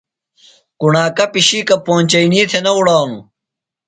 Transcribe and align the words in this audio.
کُݨاکہ 0.79 1.25
پِشیکہ 1.33 1.75
پونچئینی 1.85 2.41
تھےۡ 2.49 2.63
نہ 2.65 2.71
اُڑانوۡ۔ 2.77 3.23